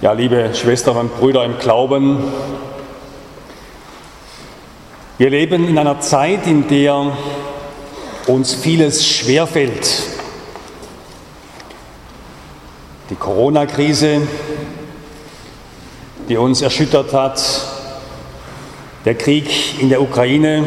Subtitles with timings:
[0.00, 2.18] Ja, liebe Schwestern und Brüder im Glauben,
[5.18, 7.16] wir leben in einer Zeit, in der
[8.28, 10.04] uns vieles schwerfällt.
[13.10, 14.22] Die Corona-Krise,
[16.28, 17.42] die uns erschüttert hat,
[19.04, 20.62] der Krieg in der Ukraine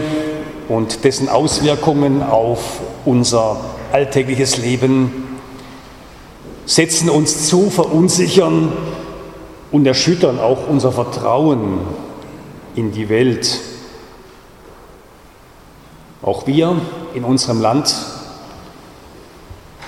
[0.68, 3.62] und dessen Auswirkungen auf unser
[3.94, 5.40] alltägliches Leben
[6.66, 8.74] setzen uns zu, verunsichern
[9.72, 11.80] und erschüttern auch unser Vertrauen
[12.76, 13.60] in die Welt.
[16.22, 16.76] Auch wir
[17.14, 17.96] in unserem Land,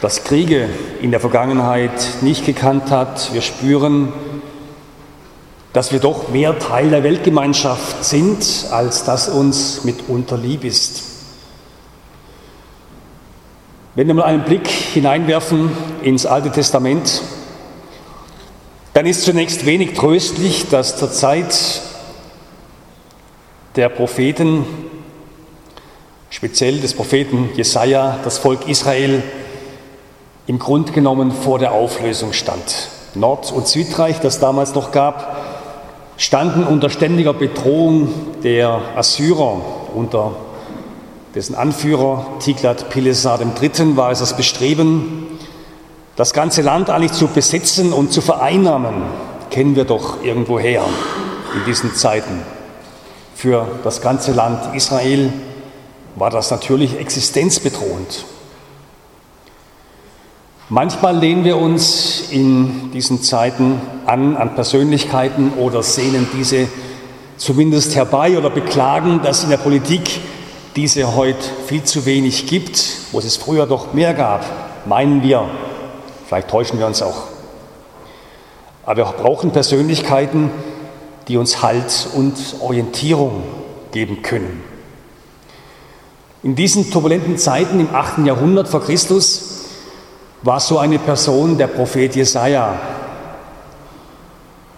[0.01, 0.67] das Kriege
[1.01, 4.11] in der Vergangenheit nicht gekannt hat, wir spüren,
[5.73, 11.03] dass wir doch mehr Teil der Weltgemeinschaft sind, als das uns mitunter lieb ist.
[13.95, 15.71] Wenn wir mal einen Blick hineinwerfen
[16.01, 17.21] ins Alte Testament,
[19.03, 21.81] dann ist zunächst wenig tröstlich, dass zur Zeit
[23.75, 24.65] der Propheten,
[26.29, 29.21] speziell des Propheten Jesaja, das Volk Israel
[30.47, 32.63] im Grunde genommen vor der Auflösung stand.
[33.13, 35.35] Nord- und Südreich, das damals noch gab,
[36.15, 38.07] standen unter ständiger Bedrohung
[38.41, 39.59] der Assyrer,
[39.93, 40.37] unter
[41.35, 43.97] dessen Anführer Tiglat-Pileser III.
[43.97, 45.32] war es das Bestreben,
[46.15, 49.03] das ganze Land eigentlich zu besetzen und zu vereinnahmen,
[49.49, 50.85] kennen wir doch irgendwoher
[51.55, 52.41] in diesen Zeiten.
[53.35, 55.33] Für das ganze Land Israel
[56.15, 58.25] war das natürlich existenzbedrohend.
[60.69, 66.67] Manchmal lehnen wir uns in diesen Zeiten an an Persönlichkeiten oder sehnen diese
[67.37, 70.21] zumindest herbei oder beklagen, dass in der Politik
[70.75, 74.45] diese heute viel zu wenig gibt, wo es früher doch mehr gab,
[74.87, 75.47] meinen wir.
[76.27, 77.23] Vielleicht täuschen wir uns auch.
[78.85, 80.51] Aber wir brauchen Persönlichkeiten,
[81.27, 83.43] die uns Halt und Orientierung
[83.91, 84.63] geben können.
[86.41, 88.25] In diesen turbulenten Zeiten im 8.
[88.25, 89.67] Jahrhundert vor Christus
[90.41, 92.77] war so eine Person der Prophet Jesaja.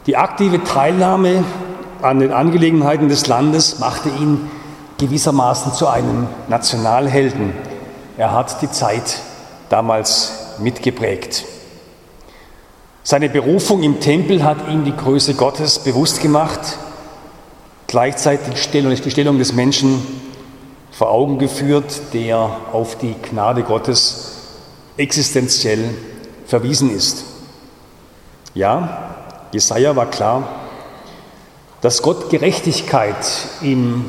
[0.06, 1.44] Die aktive Teilnahme
[2.03, 4.51] an den Angelegenheiten des Landes machte ihn
[5.00, 7.53] gewissermaßen zu einem Nationalhelden.
[8.18, 9.18] Er hat die Zeit
[9.69, 11.46] damals mitgeprägt.
[13.04, 16.60] Seine Berufung im Tempel hat ihm die Größe Gottes bewusst gemacht,
[17.88, 18.54] gleichzeitig
[19.04, 20.02] die Stellung des Menschen
[20.92, 24.38] vor Augen geführt, der auf die Gnade Gottes
[24.98, 25.94] existenziell
[26.48, 27.25] verwiesen ist.
[28.54, 29.16] Ja,
[29.52, 30.48] Jesaja war klar,
[31.81, 33.16] dass Gott Gerechtigkeit
[33.62, 34.06] im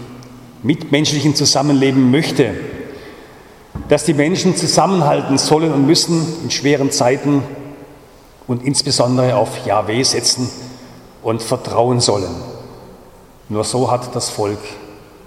[0.62, 2.54] mitmenschlichen Zusammenleben möchte,
[3.88, 7.42] dass die Menschen zusammenhalten sollen und müssen in schweren Zeiten
[8.46, 10.50] und insbesondere auf Yahweh setzen
[11.22, 12.34] und vertrauen sollen.
[13.48, 14.58] Nur so hat das Volk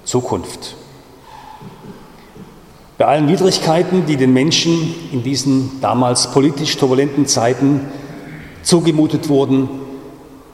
[0.04, 0.76] Zukunft.
[2.98, 7.88] Bei allen Widrigkeiten, die den Menschen in diesen damals politisch turbulenten Zeiten
[8.62, 9.70] zugemutet wurden,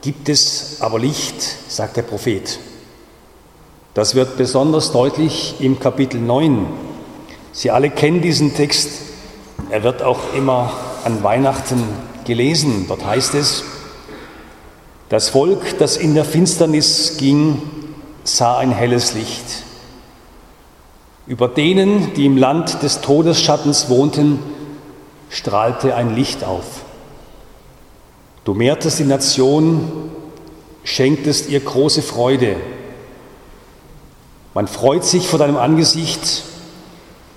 [0.00, 2.60] gibt es aber Licht, sagt der Prophet.
[3.94, 6.85] Das wird besonders deutlich im Kapitel 9.
[7.56, 8.90] Sie alle kennen diesen Text.
[9.70, 10.74] Er wird auch immer
[11.04, 11.82] an Weihnachten
[12.26, 12.84] gelesen.
[12.86, 13.64] Dort heißt es,
[15.08, 17.62] das Volk, das in der Finsternis ging,
[18.24, 19.64] sah ein helles Licht.
[21.26, 24.38] Über denen, die im Land des Todesschattens wohnten,
[25.30, 26.82] strahlte ein Licht auf.
[28.44, 30.10] Du mehrtest die Nation,
[30.84, 32.56] schenktest ihr große Freude.
[34.52, 36.44] Man freut sich vor deinem Angesicht,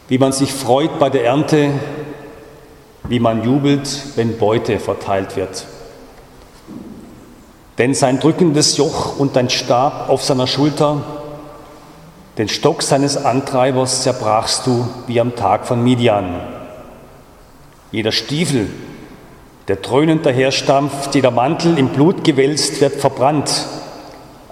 [0.09, 1.69] wie man sich freut bei der Ernte,
[3.07, 5.65] wie man jubelt, wenn Beute verteilt wird.
[7.77, 11.01] Denn sein drückendes Joch und dein Stab auf seiner Schulter,
[12.37, 16.41] den Stock seines Antreibers zerbrachst du wie am Tag von Midian.
[17.91, 18.69] Jeder Stiefel,
[19.67, 23.65] der dröhnend daherstampft, jeder Mantel im Blut gewälzt, wird verbrannt,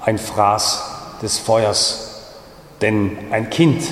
[0.01, 2.25] ein Fraß des Feuers.
[2.81, 3.83] Denn ein Kind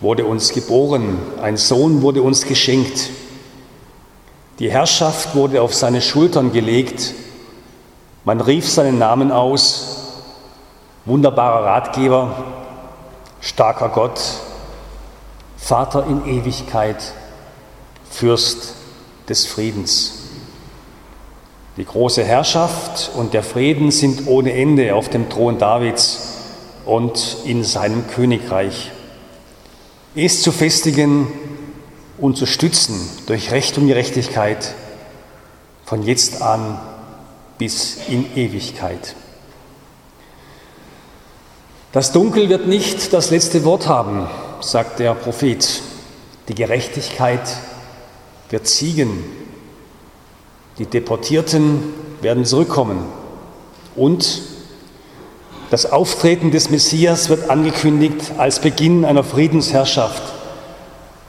[0.00, 3.10] wurde uns geboren, ein Sohn wurde uns geschenkt.
[4.58, 7.14] Die Herrschaft wurde auf seine Schultern gelegt.
[8.24, 9.94] Man rief seinen Namen aus.
[11.04, 12.44] Wunderbarer Ratgeber,
[13.40, 14.20] starker Gott,
[15.56, 17.14] Vater in Ewigkeit,
[18.10, 18.74] Fürst
[19.26, 20.18] des Friedens.
[21.78, 26.34] Die große Herrschaft und der Frieden sind ohne Ende auf dem Thron Davids
[26.84, 28.90] und in seinem Königreich.
[30.14, 31.28] Es zu festigen
[32.18, 34.74] und zu stützen durch Recht und Gerechtigkeit
[35.84, 36.78] von jetzt an
[37.58, 39.14] bis in Ewigkeit.
[41.92, 44.28] Das Dunkel wird nicht das letzte Wort haben,
[44.60, 45.82] sagt der Prophet.
[46.48, 47.56] Die Gerechtigkeit
[48.50, 49.24] wird siegen.
[50.78, 51.82] Die Deportierten
[52.20, 53.06] werden zurückkommen.
[53.96, 54.42] Und
[55.70, 60.22] das Auftreten des Messias wird angekündigt als Beginn einer Friedensherrschaft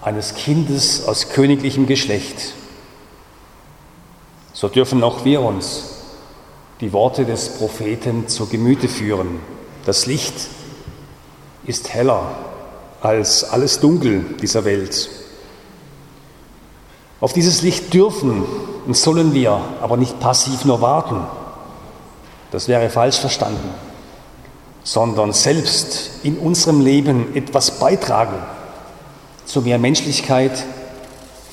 [0.02, 2.54] eines Kindes aus königlichem Geschlecht.
[4.54, 5.96] So dürfen auch wir uns
[6.80, 9.40] die Worte des Propheten zu Gemüte führen.
[9.86, 10.34] Das Licht
[11.66, 12.32] ist heller
[13.02, 15.10] als alles Dunkel dieser Welt.
[17.19, 18.46] Auf dieses Licht dürfen
[18.86, 21.26] und sollen wir aber nicht passiv nur warten.
[22.52, 23.69] Das wäre falsch verstanden,
[24.83, 28.38] sondern selbst in unserem Leben etwas beitragen
[29.45, 30.64] zu mehr Menschlichkeit,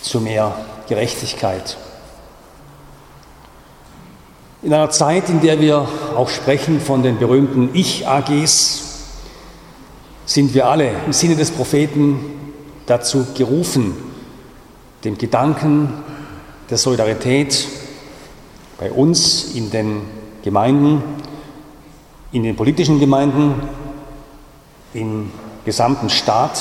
[0.03, 0.55] zu mehr
[0.89, 1.77] Gerechtigkeit.
[4.63, 8.83] In einer Zeit, in der wir auch sprechen von den berühmten Ich-AGs,
[10.27, 12.19] sind wir alle im Sinne des Propheten
[12.87, 13.95] dazu gerufen,
[15.05, 15.93] dem Gedanken
[16.69, 17.69] der Solidarität
[18.79, 20.03] bei uns in den
[20.43, 21.03] Gemeinden,
[22.37, 23.55] in den politischen Gemeinden,
[24.93, 25.33] im
[25.65, 26.61] gesamten Staat,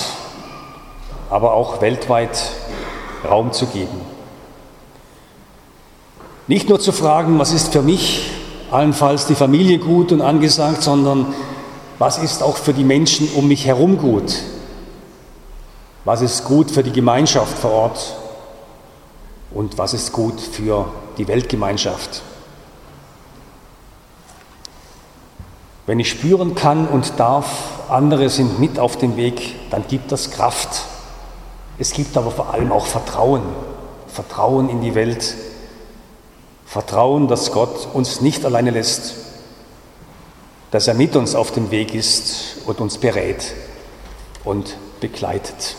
[1.29, 2.49] aber auch weltweit
[3.29, 3.99] Raum zu geben.
[6.47, 8.29] Nicht nur zu fragen, was ist für mich
[8.71, 11.35] allenfalls die Familie gut und angesagt, sondern
[11.99, 14.33] was ist auch für die Menschen um mich herum gut?
[16.05, 18.15] Was ist gut für die Gemeinschaft vor Ort?
[19.51, 20.85] Und was ist gut für
[21.17, 22.21] die Weltgemeinschaft?
[25.85, 30.31] Wenn ich spüren kann und darf, andere sind mit auf dem Weg, dann gibt das
[30.31, 30.83] Kraft.
[31.77, 33.43] Es gibt aber vor allem auch Vertrauen.
[34.07, 35.35] Vertrauen in die Welt.
[36.65, 39.13] Vertrauen, dass Gott uns nicht alleine lässt,
[40.71, 43.53] dass er mit uns auf dem Weg ist und uns berät
[44.43, 45.75] und begleitet.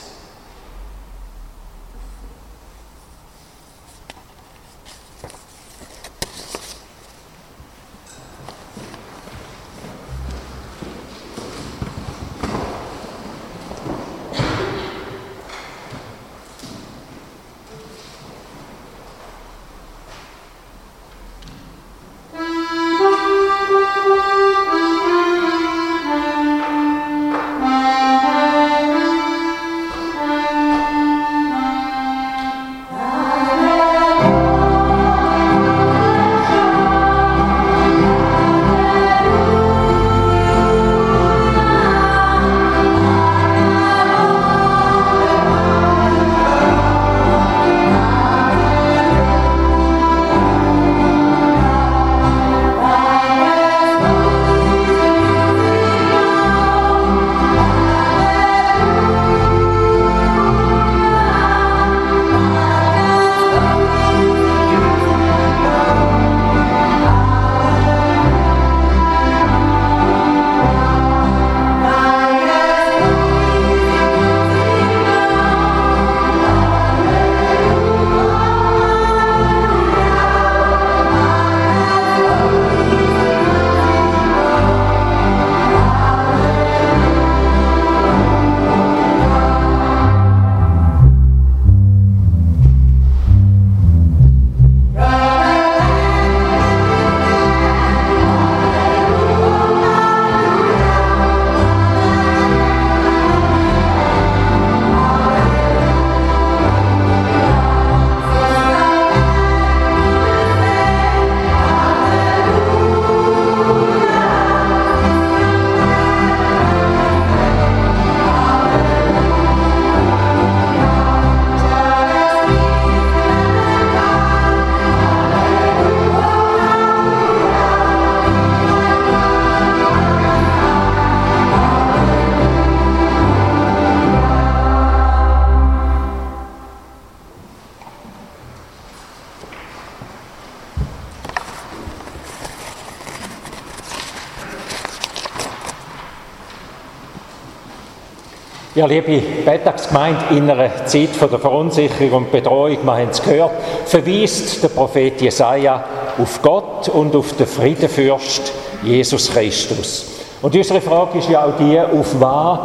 [148.76, 153.52] Ja, liebe Beitragsgemeinde, in einer Zeit von der Verunsicherung und Bedrohung, wir haben es gehört,
[153.86, 155.82] verweist der Prophet Jesaja
[156.18, 158.52] auf Gott und auf den Friedenfürst
[158.82, 160.04] Jesus Christus.
[160.42, 162.58] Und unsere Frage ist ja auch die, auf was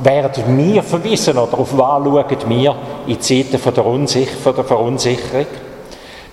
[0.00, 2.74] werden wir verwiesen oder auf was schauen wir
[3.06, 5.46] in Zeiten von der, Unsich von der Verunsicherung?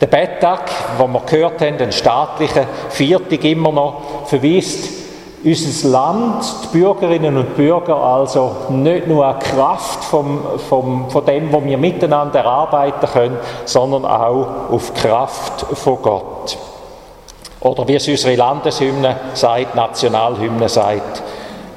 [0.02, 4.91] Der Betttag, wo wir gehört haben, den staatlichen Viertag immer noch, verweist
[5.44, 11.52] unser Land, die Bürgerinnen und Bürger also nicht nur an Kraft vom, vom, von dem,
[11.52, 16.58] was wir miteinander erarbeiten können, sondern auch auf Kraft von Gott.
[17.62, 21.24] Oder wie es unsere Landeshymne sagt, Nationalhymne sagt,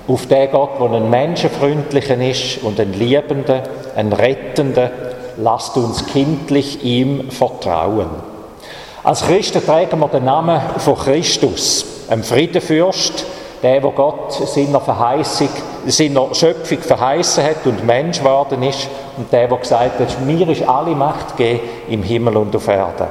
[0.06, 3.62] auf den Gott, der ein menschenfreundlicher ist und ein liebender,
[3.96, 4.90] ein rettender,
[5.38, 8.08] lasst uns kindlich ihm vertrauen.
[9.02, 13.26] Als Christen tragen wir den Namen von Christus, einem Friedenfürst,
[13.64, 15.48] der, wo Gott seiner Verheißung,
[15.86, 20.68] seiner Schöpfung verheißen hat und Mensch geworden ist und der, der gesagt hat, mir ist
[20.68, 23.08] alle Macht gegeben im Himmel und auf Erden.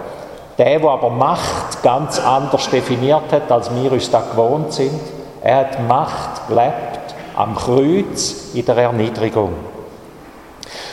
[0.59, 5.01] Der, der aber Macht ganz anders definiert hat, als wir uns da gewohnt sind,
[5.41, 9.53] er hat Macht gelebt am Kreuz in der Erniedrigung.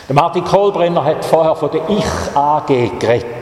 [0.08, 3.39] Martin Kohlbrenner hat vorher von der Ich-AG geredet.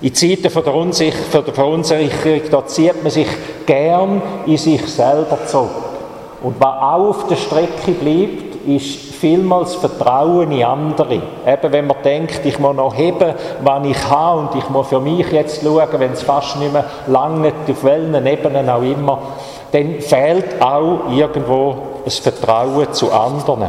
[0.00, 3.28] In Zeiten von der, Unsich von der Verunsicherung, da zieht man sich
[3.64, 5.70] gern in sich selber zurück.
[6.42, 11.22] Und was auch auf der Strecke bleibt, ist vielmals Vertrauen in andere.
[11.46, 15.00] Eben wenn man denkt, ich muss noch heben, was ich habe und ich muss für
[15.00, 19.18] mich jetzt schauen, wenn es fast nicht mehr lange auf welchen Ebenen auch immer,
[19.72, 23.68] dann fehlt auch irgendwo das Vertrauen zu anderen.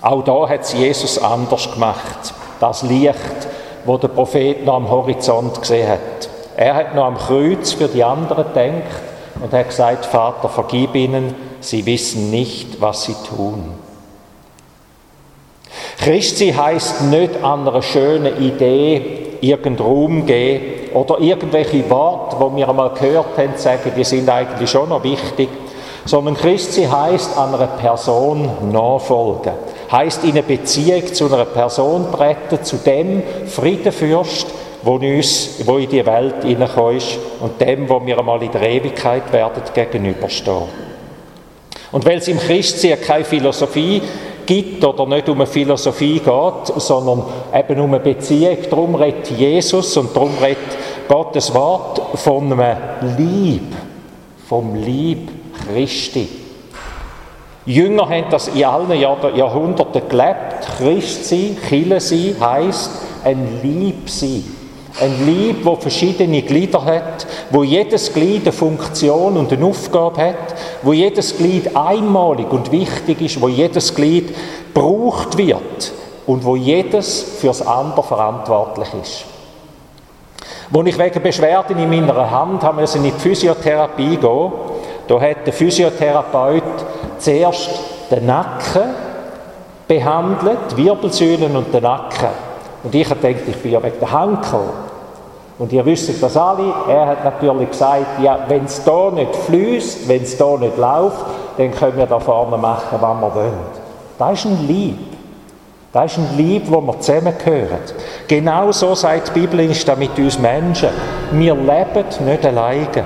[0.00, 2.34] Auch da hat es Jesus anders gemacht.
[2.60, 3.48] Das Licht,
[3.88, 6.28] wo der Prophet noch am Horizont gesehen hat.
[6.56, 9.02] Er hat noch am Kreuz für die anderen gedacht
[9.42, 13.64] und hat gesagt, Vater, vergib ihnen, sie wissen nicht, was sie tun.
[15.96, 22.68] Christi heißt nicht an einer schönen Idee irgendeinen Raum geben oder irgendwelche Worte, wo wir
[22.68, 25.48] einmal gehört haben, sagen, die sind eigentlich schon noch wichtig,
[26.04, 29.52] sondern Christi heißt an einer Person nachfolgen,
[29.90, 34.46] heißt in eine Beziehung zu einer Person treten, zu dem Friedenfürst,
[34.82, 38.62] wo, uns, wo in die Welt hineingekommen ist und dem, wo wir einmal in der
[38.62, 40.88] Ewigkeit werden gegenüberstehen.
[41.90, 44.02] Und weil es im Christsein keine Philosophie
[44.44, 47.22] gibt oder nicht um eine Philosophie geht, sondern
[47.54, 48.58] eben um eine Beziehung.
[48.68, 50.58] Darum redet Jesus und darum redet
[51.08, 52.76] Gottes Wort von einem
[53.16, 53.74] Lieb,
[54.48, 55.30] vom Lieb
[55.66, 56.37] Christi.
[57.68, 60.66] Jünger haben das in allen Jahrhunderten gelebt.
[60.78, 62.90] Christ sein, Chile sein, heisst
[63.24, 64.42] ein Lieb sein.
[65.00, 70.54] Ein Lieb, wo verschiedene Glieder hat, wo jedes Glied eine Funktion und eine Aufgabe hat,
[70.82, 74.34] wo jedes Glied einmalig und wichtig ist, wo jedes Glied
[74.72, 75.92] gebraucht wird
[76.26, 79.24] und wo jedes fürs andere verantwortlich ist.
[80.70, 84.52] Wo ich wegen Beschwerden in meiner Hand haben in die Physiotherapie gehen,
[85.08, 86.62] da hat der Physiotherapeut
[87.18, 87.70] zuerst
[88.10, 88.94] den Nacken
[89.88, 92.28] behandelt, die Wirbelsäulen und den Nacken.
[92.84, 94.70] Und ich habe gedacht, ich bin ja wegen der Hand gekommen.
[95.58, 100.08] Und ihr wisst das alle, er hat natürlich gesagt, ja, wenn es da nicht fließt,
[100.08, 101.24] wenn es da nicht läuft,
[101.56, 103.52] dann können wir da vorne machen, was wir wollen.
[104.18, 104.98] Das ist ein Lieb.
[105.92, 107.80] Das ist ein Lieb, wo wir zusammengehören.
[108.28, 110.90] Genau so sagt die Bibel, ist das mit uns Menschen.
[111.32, 113.04] Wir leben nicht alleine.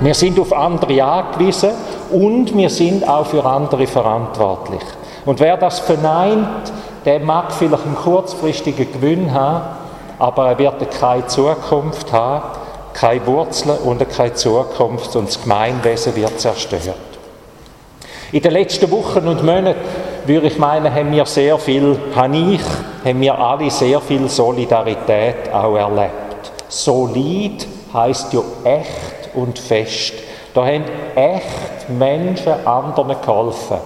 [0.00, 1.70] Wir sind auf andere angewiesen
[2.10, 4.82] und wir sind auch für andere verantwortlich.
[5.24, 6.72] Und wer das verneint,
[7.04, 9.62] der mag vielleicht einen kurzfristigen Gewinn haben,
[10.18, 12.42] aber er wird keine Zukunft haben,
[12.92, 16.94] keine Wurzeln und keine Zukunft und das Gemeinwesen wird zerstört.
[18.32, 19.80] In den letzten Wochen und Monaten,
[20.26, 22.60] würde ich meinen, haben wir sehr viel, habe ich,
[23.04, 26.52] haben wir alle sehr viel Solidarität auch erlebt.
[26.68, 30.14] Solid heißt ja echt und fest.
[30.54, 33.76] Da haben echt Menschen anderen geholfen.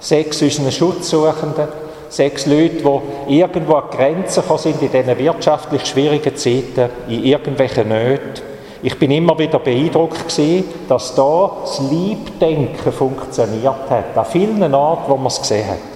[0.00, 1.68] Sechs unseren Schutzsuchenden,
[2.08, 2.82] sechs Leute,
[3.28, 8.42] die irgendwo an Grenzen sind in diesen wirtschaftlich schwierigen Zeiten, in irgendwelchen Nöten.
[8.82, 15.10] Ich bin immer wieder beeindruckt gewesen, dass da das Liebdenken funktioniert hat, an vielen Orten,
[15.10, 15.93] wo man es gesehen hat.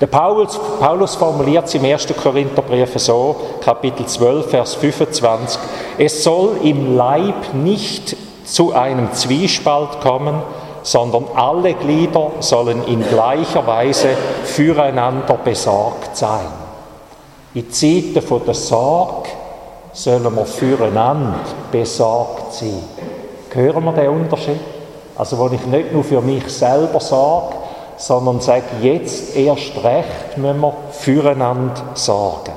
[0.00, 2.08] Der Paulus, Paulus formuliert es im 1.
[2.22, 5.60] Korintherbrief so, Kapitel 12, Vers 25,
[5.98, 10.42] es soll im Leib nicht zu einem Zwiespalt kommen,
[10.82, 14.10] sondern alle Glieder sollen in gleicher Weise
[14.44, 16.46] füreinander besorgt sein.
[17.54, 19.30] In Zeiten von der Sorge
[19.92, 22.82] sollen wir füreinander besorgt sein.
[23.50, 24.60] Hören wir den Unterschied?
[25.16, 27.54] Also, wo ich nicht nur für mich selber sorge,
[27.96, 32.52] sondern sage, jetzt erst recht müssen wir füreinander sorgen.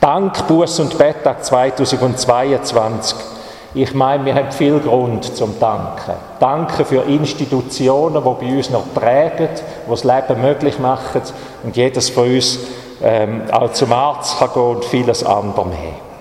[0.00, 3.16] Dank, Buß und Betttag 2022
[3.74, 6.12] ich meine, wir haben viel Grund zum Danken.
[6.38, 9.48] Danke für Institutionen, die bei uns noch prägen,
[9.86, 11.22] die das Leben möglich machen
[11.62, 12.58] und jedes von uns
[13.02, 16.11] ähm, auch zum Arzt kann gehen und vieles andere mehr.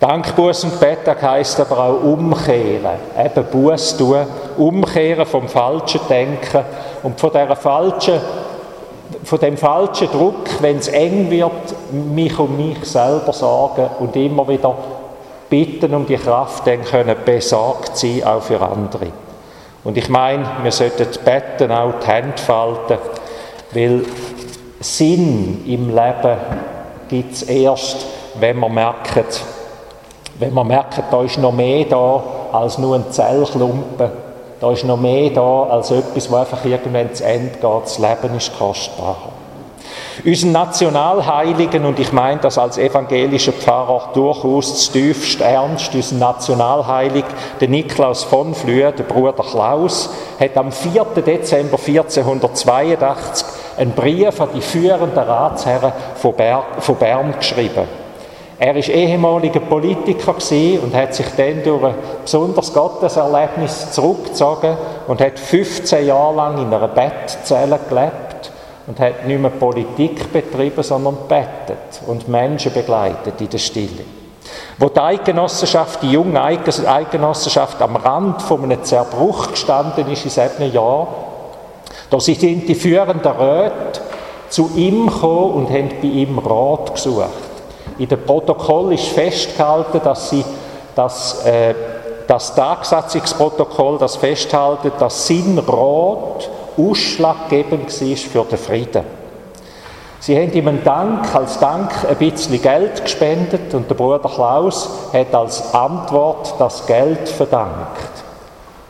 [0.00, 4.26] Dankbuß und Bettag heisst aber auch umkehren, eben Buß tun,
[4.56, 6.64] umkehren vom falschen Denken
[7.02, 8.20] und von dieser falschen
[9.22, 11.52] von dem falschen Druck, wenn es eng wird,
[11.92, 14.74] mich um mich selber sorgen und immer wieder
[15.48, 19.08] bitten um die Kraft, dann können besorgt sein, auch für andere.
[19.84, 22.98] Und ich meine, wir sollten beten, auch die Hände falten,
[23.72, 24.04] weil
[24.80, 26.36] Sinn im Leben
[27.08, 28.06] gibt es erst,
[28.38, 29.44] wenn man merkt,
[30.38, 34.10] wenn man merkt, da ist noch mehr da als nur ein Zellklumpen,
[34.60, 37.82] da ist noch mehr da als etwas, das einfach irgendwann zu Ende geht.
[37.82, 39.16] Das Leben ist kostbar.
[40.24, 47.24] Unseren Nationalheiligen, und ich meine das als evangelischer Pfarrer durchaus tiefst ernst, unseren Nationalheilig,
[47.60, 51.04] der Niklaus von Flühe, der Bruder Klaus, hat am 4.
[51.16, 58.03] Dezember 1482 einen Brief an die führenden Ratsherren von, Bern geschrieben.
[58.58, 60.34] Er ist ehemaliger Politiker
[60.82, 64.76] und hat sich dann durch ein besonderes Gotteserlebnis zurückgezogen
[65.08, 68.52] und hat 15 Jahre lang in einer Bettzelle gelebt
[68.86, 74.04] und hat nicht mehr Politik betrieben, sondern bettet und Menschen begleitet in der Stille.
[74.78, 80.72] Wo die Eidgenossenschaft, die junge Eidgenossenschaft am Rand von einem Zerbruch gestanden ist in sieben
[80.72, 81.08] Jahren,
[82.10, 84.00] da sind die führenden Räte
[84.48, 87.43] zu ihm gekommen und haben bei ihm Rat gesucht.
[87.98, 90.44] In dem Protokoll ist festgehalten, dass sie
[90.94, 91.74] dass, äh,
[92.26, 99.04] das Tagsatzungsprotokoll das festhalten, dass sein Rat ausschlaggebend war für den Frieden.
[100.20, 104.88] Sie haben ihm einen Dank, als Dank ein bisschen Geld gespendet und der Bruder Klaus
[105.12, 107.98] hat als Antwort das Geld verdankt.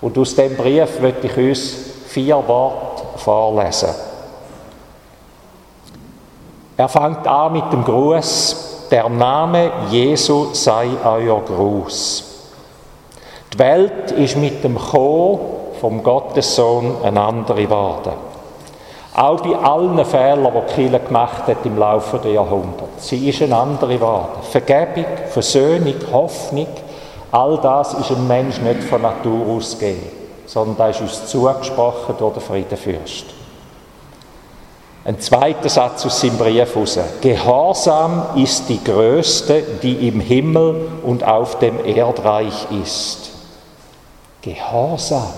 [0.01, 3.88] Und aus dem Brief möchte ich uns vier Worte vorlesen.
[6.77, 8.63] Er fängt an mit dem Gruß,
[8.95, 12.25] der Name Jesu sei euer Gruß.
[13.53, 15.41] Die Welt ist mit dem Chor
[15.81, 18.13] vom Gottessohn eine andere geworden.
[19.17, 22.85] Auch bei allen Fehlern, die Kirche gemacht hat im Laufe der Jahrhunderte.
[22.99, 24.43] Sie ist eine andere geworden.
[24.49, 26.69] Vergebung, Versöhnung, Hoffnung,
[27.33, 30.09] all das ist ein Mensch nicht von Natur aus gegeben,
[30.47, 33.44] sondern da ist uns zugesprochen durch den Friedenfürst.
[35.07, 36.99] Ein zweiter Satz aus seinem Brief raus.
[37.21, 43.31] Gehorsam ist die größte, die im Himmel und auf dem Erdreich ist.
[44.40, 45.29] Gehorsam.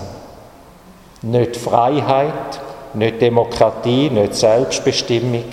[1.21, 2.61] Nicht Freiheit,
[2.93, 5.43] nicht Demokratie, nicht Selbstbestimmung.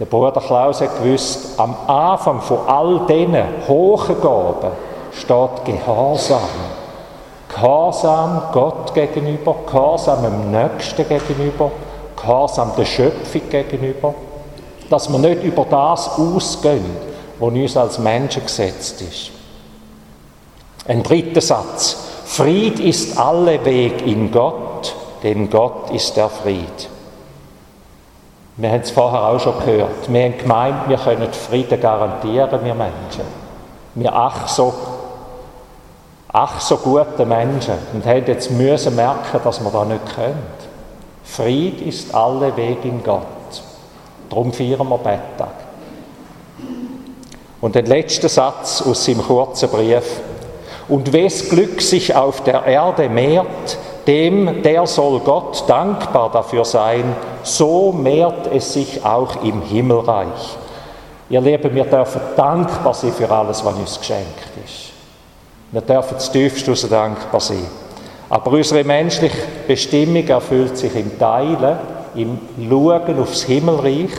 [0.00, 3.36] Der Bruder Klaus hat gewusst, am Anfang von all diesen
[3.68, 4.72] hohen Gaben
[5.12, 6.40] steht Gehorsam.
[7.48, 11.70] Gehorsam Gott gegenüber, Gehorsam dem Nächsten gegenüber,
[12.16, 14.14] Gehorsam der Schöpfung gegenüber,
[14.90, 16.84] dass wir nicht über das ausgehen,
[17.38, 19.30] was uns als Menschen gesetzt ist.
[20.88, 21.96] Ein dritter Satz.
[22.24, 26.88] Fried ist alle Weg in Gott, denn Gott ist der Fried.
[28.56, 30.10] Wir haben es vorher auch schon gehört.
[30.10, 33.46] Wir haben gemeint, wir können Frieden garantieren, wir Menschen.
[33.94, 34.72] Wir ach so,
[36.32, 40.65] ach so gute Menschen und haben jetzt müssen merken, dass wir das nicht können.
[41.26, 43.26] Fried ist alle Weg in Gott.
[44.30, 45.54] Darum feiern wir Betttag.
[47.60, 50.20] Und den letzten Satz aus seinem kurzen Brief.
[50.88, 57.16] Und wes Glück sich auf der Erde mehrt, dem, der soll Gott dankbar dafür sein,
[57.42, 60.56] so mehrt es sich auch im Himmelreich.
[61.28, 64.92] Ihr Lieben, wir dürfen dankbar sein für alles, was uns geschenkt ist.
[65.72, 67.66] Wir dürfen zutiefst aus dankbar sein.
[68.28, 69.36] Aber unsere menschliche
[69.66, 71.78] Bestimmung erfüllt sich im Teilen,
[72.14, 74.10] im Schauen aufs Himmelreich,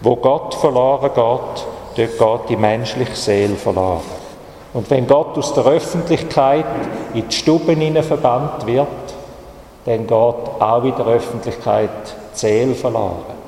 [0.00, 4.22] wo Gott verloren geht, dort geht die menschliche Seele verloren.
[4.72, 6.64] Und wenn Gott aus der Öffentlichkeit
[7.12, 8.86] in die Stuben hinein verbannt wird,
[9.84, 11.90] dann geht auch in der Öffentlichkeit
[12.34, 13.42] die Seele verloren.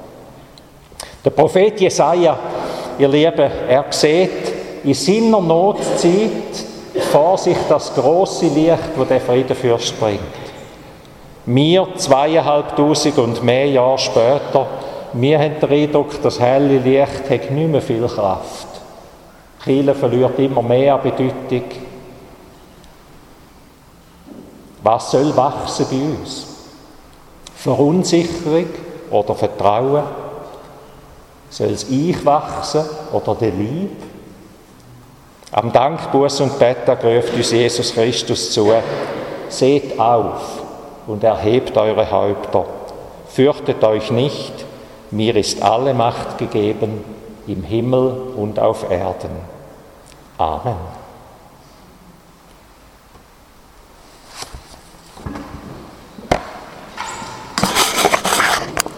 [1.25, 2.39] Der Prophet Jesaja,
[2.99, 4.53] ihr Lieben, er sieht
[4.85, 10.21] in seiner Notzeit vor sich das große Licht, wo der Friedenfürst bringt.
[11.47, 14.67] Wir, zweieinhalbtausend und mehr Jahre später,
[15.13, 18.67] wir haben den Eindruck, das helle Licht hat nicht mehr viel Kraft.
[19.63, 21.65] Kiel verliert immer mehr Bedeutung.
[24.83, 26.47] Was soll wachsen bei uns?
[27.57, 28.67] Verunsicherung
[29.11, 30.05] oder Vertrauen?
[31.49, 34.14] Soll es Ich wachsen oder der Liebe?
[35.57, 38.73] Am Dankbuß und Bettag ruft uns Jesus Christus zu,
[39.49, 40.61] seht auf
[41.07, 42.65] und erhebt eure Häupter,
[43.29, 44.53] fürchtet euch nicht,
[45.13, 47.05] mir ist alle Macht gegeben
[47.47, 49.31] im Himmel und auf Erden.
[50.39, 51.04] Amen.